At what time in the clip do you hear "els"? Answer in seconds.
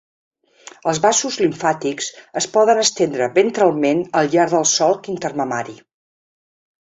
0.91-1.01